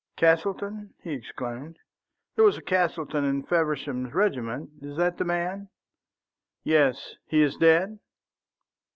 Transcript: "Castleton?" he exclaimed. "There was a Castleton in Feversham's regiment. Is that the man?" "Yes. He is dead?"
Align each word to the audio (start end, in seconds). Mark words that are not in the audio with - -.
"Castleton?" 0.15 0.95
he 1.03 1.11
exclaimed. 1.11 1.77
"There 2.33 2.43
was 2.43 2.57
a 2.57 2.61
Castleton 2.63 3.23
in 3.23 3.43
Feversham's 3.43 4.15
regiment. 4.15 4.71
Is 4.81 4.97
that 4.97 5.17
the 5.19 5.25
man?" 5.25 5.69
"Yes. 6.63 7.17
He 7.27 7.43
is 7.43 7.55
dead?" 7.57 7.99